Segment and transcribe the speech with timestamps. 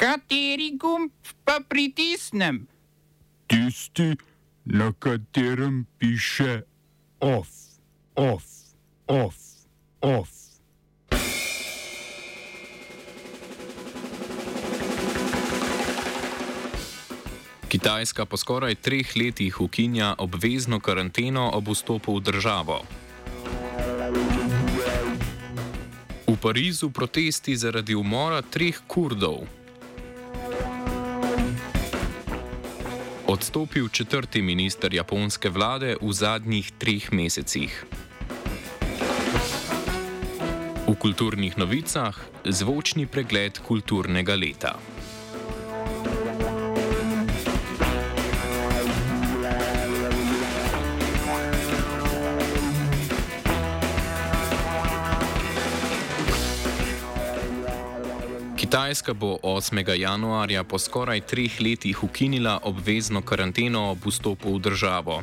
[0.00, 1.12] Kateri gumb
[1.44, 2.64] pa pritisnem?
[3.44, 4.16] Tisti,
[4.64, 6.62] na katerem piše
[7.20, 7.48] OF,
[8.16, 8.44] OF,
[9.06, 9.36] OF,
[10.00, 10.30] OF.
[17.68, 22.80] Kitajska po skoraj treh letih ukinja obvezno karanteno ob vstopu v državo.
[26.24, 29.59] V Parizu protesti zaradi umora treh kurdov.
[33.30, 37.70] Odstopil četrti minister japonske vlade v zadnjih treh mesecih.
[40.88, 44.74] V kulturnih novicah zvočni pregled kulturnega leta.
[58.70, 59.98] Kitajska bo 8.
[59.98, 65.22] januarja po skoraj treh letih ukinila obvezno karanteno ob vstopu v državo.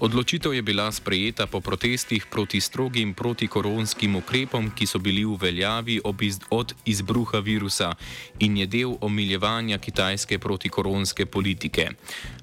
[0.00, 6.00] Odločitev je bila sprejeta po protestih proti strogim protikoronskim ukrepom, ki so bili v veljavi
[6.20, 7.94] iz, od izbruha virusa
[8.38, 11.90] in je del omiljevanja kitajske protikoronske politike.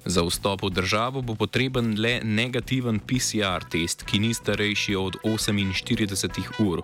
[0.04, 6.64] Za vstop v državo bo potreben le negativen PCR test, ki ni starejši od 48
[6.64, 6.80] ur.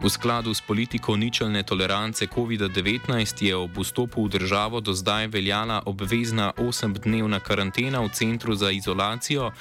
[0.00, 5.82] V skladu s politiko ničelne tolerance COVID-19 je ob vstopu v državo do zdaj veljala
[5.86, 9.52] obvezna 8-dnevna karantena v centru za izolacijo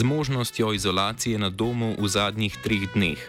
[0.00, 3.20] z možnostjo izolacije na domu v zadnjih treh dneh.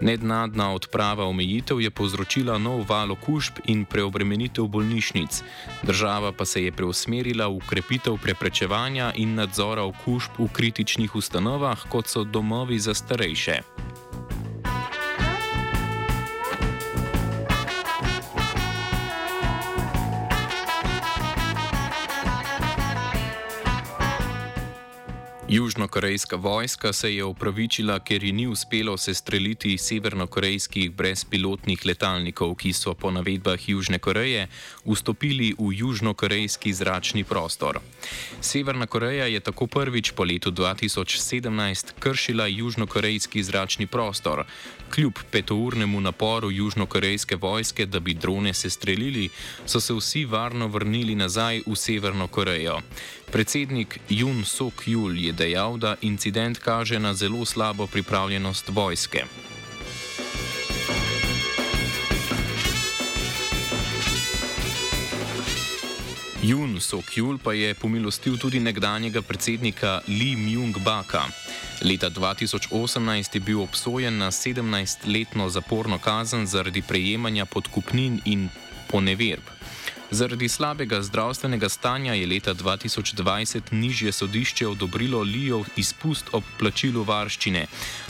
[0.00, 5.42] Nednadna odprava omejitev je povzročila nov val okužb in preobremenitev bolnišnic.
[5.82, 12.08] Država pa se je preusmerila v ukrepitev preprečevanja in nadzora okužb v kritičnih ustanovah, kot
[12.08, 13.60] so domovi za starejše.
[25.50, 32.92] Južnokorejska vojska se je upravičila, ker ji ni uspelo sestreliti severnokorejskih brezpilotnih letalnikov, ki so
[32.94, 34.48] po navedbah Južne Koreje
[34.84, 37.80] vstopili v južnokorejski zračni prostor.
[38.40, 44.44] Severna Koreja je tako prvič po letu 2017 kršila južnokorejski zračni prostor.
[44.94, 49.28] Kljub petournemu naporu južnokorejske vojske, da bi drone sestrelili,
[49.66, 52.80] so se vsi varno vrnili nazaj v Severno Korejo.
[53.28, 59.24] Predsednik Jun Sok Jul je dejal, da incident kaže na zelo slabo pripravljenost vojske.
[66.42, 71.28] Jun Sok Jul pa je pomilostil tudi nekdanjega predsednika Lee Myung-baka.
[71.84, 78.48] Leta 2018 je bil obsojen na 17-letno zaporno kazen zaradi prejemanja podkupnin in
[78.90, 79.57] poneverb.
[80.10, 87.66] Zaradi slabega zdravstvenega stanja je leta 2020 nižje sodišče odobrilo Lijov izpust ob plačilu varščine,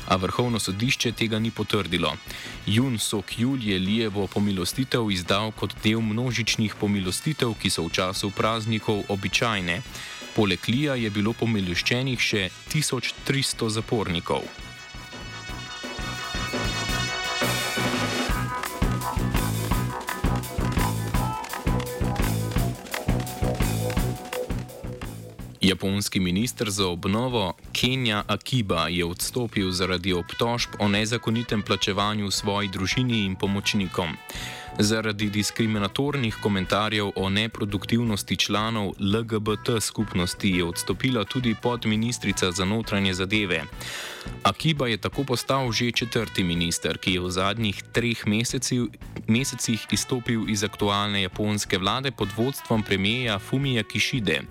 [0.06, 2.12] a vrhovno sodišče tega ni potrdilo.
[2.66, 8.30] Jun Sok Jul je Lijevo pomilostitev izdal kot del množičnih pomilostitev, ki so v času
[8.30, 9.82] praznikov običajne.
[10.36, 14.67] Poleg Lija je bilo pomiloščenih še 1300 zapornikov.
[25.68, 33.24] Japonski minister za obnovo Kenja Akiba je odstopil zaradi obtožb o nezakonitem plačevanju svoji družini
[33.24, 34.16] in pomočnikom.
[34.80, 43.64] Zaradi diskriminatornih komentarjev o neproduktivnosti članov LGBT skupnosti je odstopila tudi podministrica za notranje zadeve.
[44.42, 48.82] Akiba je tako postal že četrti minister, ki je v zadnjih treh mesecih,
[49.26, 54.42] mesecih izstopil iz aktualne japonske vlade pod vodstvom premijeja Fumija Kishide.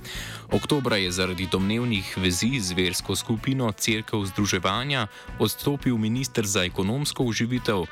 [0.52, 5.08] Oktobra je zaradi domnevnih vezi z versko skupino Cerkev združevanja
[5.40, 7.86] odstopil minister za ekonomsko uživitev,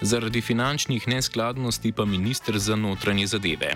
[0.00, 3.74] zaradi finančnih neskladnosti pa minister za notranje zadeve.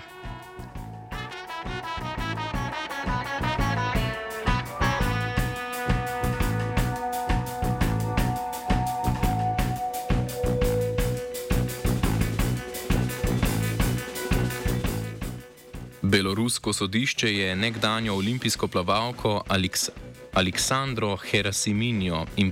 [16.01, 19.89] Belorusko sodišče je nekdanjo olimpijsko plavalko Aleks
[20.37, 22.51] Aleksandro Herasiminjo in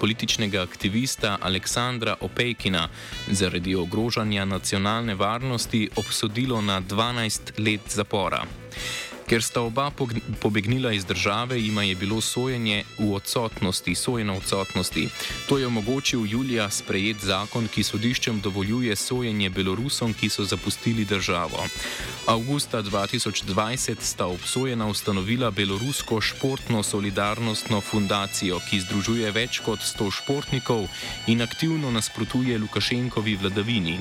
[0.00, 2.88] političnega aktivista Aleksandra Opejkina
[3.30, 8.42] zaradi ogrožanja nacionalne varnosti obsodilo na 12 let zapora.
[9.28, 9.90] Ker sta oba
[10.40, 15.08] pobegnila iz države, ima je bilo sojenje v odsotnosti, sojeno v odsotnosti.
[15.48, 21.66] To je omogočil Julija sprejet zakon, ki sodiščem dovoljuje sojenje Belorusom, ki so zapustili državo.
[22.26, 30.88] Augusta 2020 sta obsojena ustanovila Belorusko športno solidarnostno fundacijo, ki združuje več kot 100 športnikov
[31.26, 34.00] in aktivno nasprotuje Lukašenkovi vladavini.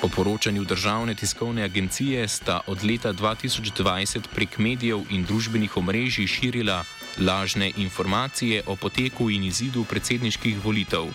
[0.00, 6.84] Po poročanju državne tiskovne agencije sta od leta 2020 prek medijev in družbenih omrežij širila
[7.18, 11.06] lažne informacije o poteku in izidu predsedniških volitev.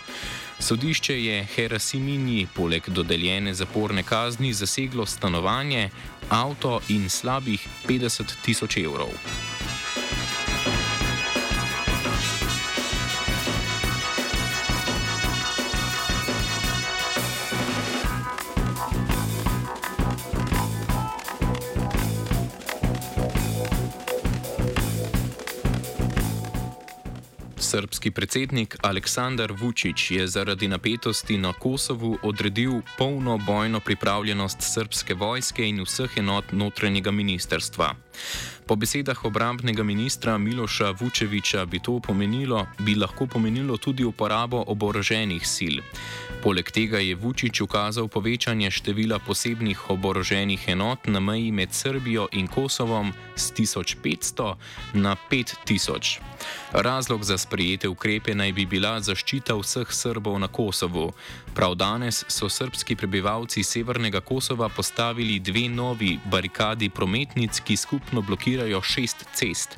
[0.60, 5.90] Sodišče je Herasimini poleg dodeljene zaporne kazni zaseglo stanovanje,
[6.30, 9.10] avto in slabih 50 tisoč evrov.
[27.72, 35.68] Srpski predsednik Aleksandar Vučić je zaradi napetosti na Kosovu odredil polno bojno pripravljenost srpske vojske
[35.68, 37.96] in vseh enot notranjega ministerstva.
[38.68, 45.48] Po besedah obrambnega ministra Miloša Vučeviča bi to pomenilo, bi lahko pomenilo tudi uporabo oboroženih
[45.56, 45.76] sil.
[46.44, 52.48] Poleg tega je Vučić ukazal povečanje števila posebnih oboroženih enot na meji med Srbijo in
[52.48, 54.56] Kosovom z 1500
[54.94, 56.20] na 5000.
[56.72, 61.12] Razlog za sprejete ukrepe naj bi bila zaščita vseh Srbov na Kosovu.
[61.54, 68.82] Prav danes so srpski prebivalci severnega Kosova postavili dve novi barikadi prometnic, ki skupno blokirajo
[68.82, 69.78] šest cest.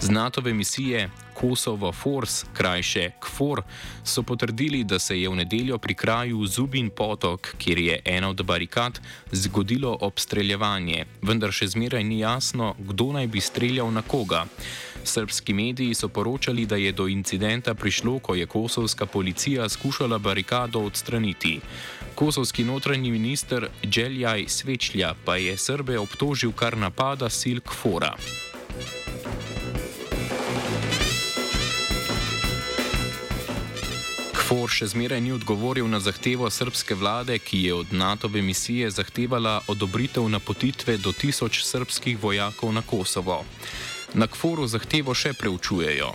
[0.00, 3.62] Z NATO-ve misije Kosovo Force, krajše KFOR,
[4.04, 8.42] so potrdili, da se je v nedeljo pri kraju Zubin potok, kjer je ena od
[8.42, 9.00] barikad,
[9.32, 14.46] zgodilo obstreljevanje, vendar še zmeraj ni jasno, kdo naj bi streljal na koga.
[15.04, 20.80] Srpski mediji so poročali, da je do incidenta prišlo, ko je kosovska policija skušala barikado
[20.80, 21.60] odstraniti.
[22.14, 28.16] Kosovski notranji minister Dželjaj Svečlja pa je Srbe obtožil kar napada Silk Fora.
[34.48, 39.58] KFOR še zmeraj ni odgovoril na zahtevo srpske vlade, ki je od NATO-ve misije zahtevala
[39.68, 43.42] odobritev napotitve do tisoč srpskih vojakov na Kosovo.
[44.16, 46.08] Na KFOR-u zahtevo še preučujejo.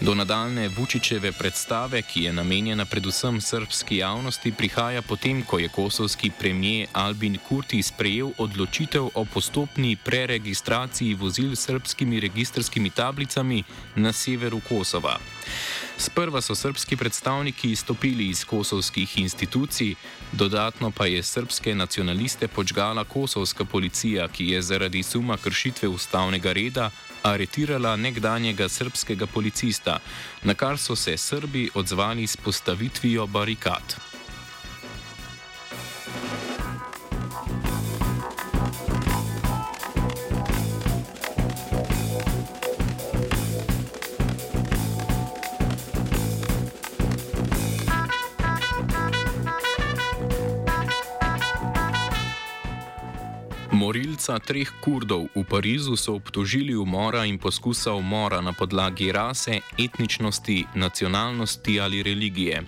[0.00, 6.32] Do nadaljne Vučičeve predstave, ki je namenjena predvsem srpski javnosti, prihaja potem, ko je kosovski
[6.40, 13.60] premijer Albin Kurti sprejel odločitev o postopni preregistraciji vozil s srpskimi registrskimi tablicami
[14.00, 15.18] na severu Kosova.
[15.98, 19.94] Sprva so srpski predstavniki izstopili iz kosovskih institucij,
[20.32, 26.90] dodatno pa je srpske nacionaliste počgala kosovska policija, ki je zaradi suma kršitve ustavnega reda
[27.22, 29.98] aretirala nekdanjega srpskega policista,
[30.42, 34.13] na kar so se Srbi odzvali s postavitvijo barikad.
[54.14, 60.70] Morilca treh kurdov v Parizu so obtožili umora in poskusa umora na podlagi rase, etničnosti,
[60.78, 62.62] nacionalnosti ali religije.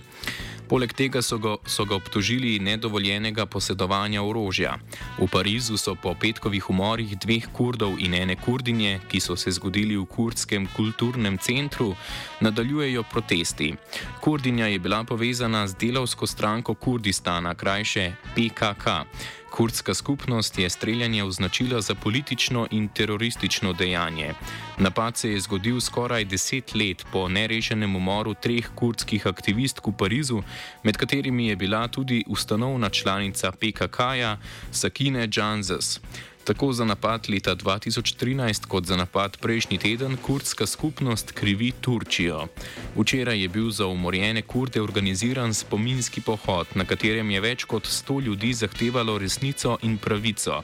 [0.67, 4.75] Poleg tega so ga, so ga obtožili nedovoljenega posedovanja orožja.
[5.15, 9.95] V Parizu so po petkovih umorih dveh kurdov in ene kurdinje, ki so se zgodili
[9.95, 11.95] v kurdskem kulturnem centru,
[12.43, 13.71] nadaljujejo protesti.
[14.19, 19.07] Kurdinja je bila povezana z delovsko stranko Kurdistana, krajše PKK.
[19.51, 24.33] Kurdska skupnost je streljanje označila za politično in teroristično dejanje.
[24.77, 30.41] Napad se je zgodil skoraj deset let po nerešenem umoru treh kurdskih aktivistk v Parizu,
[30.83, 34.37] med katerimi je bila tudi ustanovna članica PKK-ja
[34.71, 35.99] Sakine Džanzes.
[36.47, 42.47] Tako za napad leta 2013 kot za napad prejšnji teden kurdska skupnost krivi Turčijo.
[42.95, 48.21] Včeraj je bil za umorjene kurde organiziran spominski pohod, na katerem je več kot 100
[48.21, 50.61] ljudi zahtevalo resnico in pravico.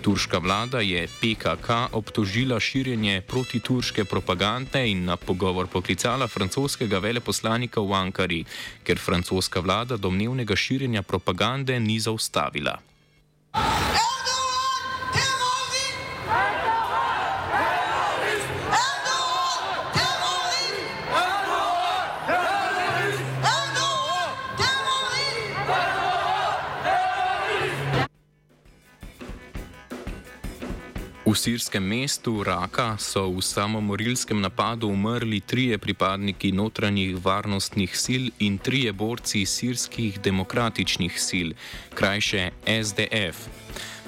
[0.00, 7.92] Turška vlada je PKK obtožila širjenje protiturške propagande in na pogovor poklicala francoskega veleposlanika v
[7.92, 8.44] Ankari,
[8.84, 12.80] ker francoska vlada domnevnega širjenja propagande ni zaustavila.
[31.26, 38.58] V sirskem mestu Raka so v samomorilskem napadu umrli trije pripadniki notranjih varnostnih sil in
[38.62, 41.48] trije borci sirskih demokratičnih sil,
[41.98, 43.50] krajše SDF.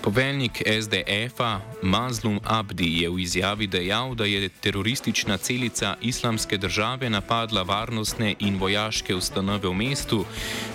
[0.02, 7.62] Poveljnik SDF-a Mazlum Abdi je v izjavi dejal, da je teroristična celica islamske države napadla
[7.62, 10.22] varnostne in vojaške ustanove v mestu,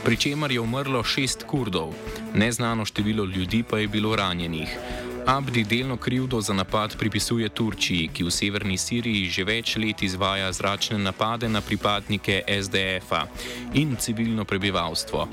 [0.03, 1.95] pri čemer je umrlo šest kurdov,
[2.35, 4.69] neznano število ljudi pa je bilo ranjenih.
[5.25, 10.51] Abdi delno krivdo za napad pripisuje Turčiji, ki v severni Siriji že več let izvaja
[10.51, 13.27] zračne napade na pripadnike SDF-a
[13.73, 15.27] in civilno prebivalstvo.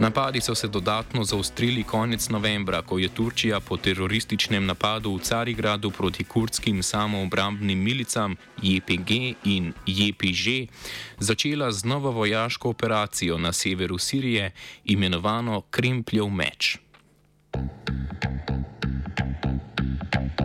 [0.00, 5.90] Napadi so se dodatno zaustrili konec novembra, ko je Turčija po terorističnem napadu v Carigradu
[5.90, 9.10] proti kurdskim samoobrambnim milicam JPG
[9.44, 10.72] in JPŽ
[11.18, 14.52] začela z novo vojaško operacijo na severu Sirije,
[14.84, 16.78] imenovano Krempljev meč.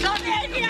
[0.00, 0.69] Slovenija, Slovenija.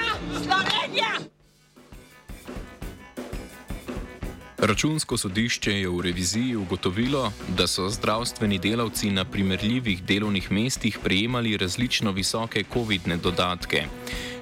[4.62, 11.57] Računsko sodišče je v reviziji ugotovilo, da so zdravstveni delavci na primerljivih delovnih mestih prejemali
[11.57, 13.85] različno visoke COVID-ne dodatke.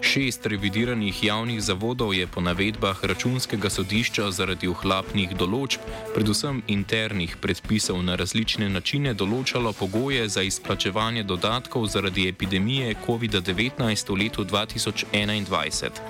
[0.00, 5.82] Šest revidiranih javnih zavodov je po navedbah računskega sodišča zaradi ohlapnih določb,
[6.14, 14.18] predvsem internih predpisov na različne načine, določalo pogoje za izplačevanje dodatkov zaradi epidemije COVID-19 v
[14.22, 16.02] letu 2021.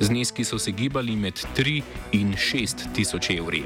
[0.00, 1.82] Zneski so se gibali med 3
[2.12, 3.62] in 6 tisoč evri.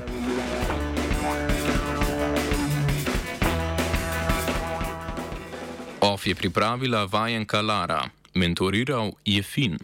[6.00, 9.78] OF je pripravila vajenka Lara, mentoriral je Fin.